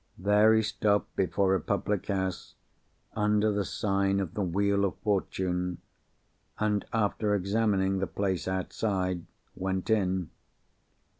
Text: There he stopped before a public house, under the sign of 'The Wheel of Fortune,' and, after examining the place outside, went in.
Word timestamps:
There 0.17 0.55
he 0.55 0.63
stopped 0.63 1.15
before 1.15 1.53
a 1.53 1.59
public 1.61 2.07
house, 2.07 2.55
under 3.15 3.51
the 3.51 3.63
sign 3.63 4.19
of 4.19 4.33
'The 4.33 4.41
Wheel 4.41 4.83
of 4.83 4.95
Fortune,' 5.03 5.77
and, 6.57 6.83
after 6.91 7.35
examining 7.35 7.99
the 7.99 8.07
place 8.07 8.47
outside, 8.47 9.27
went 9.55 9.91
in. 9.91 10.31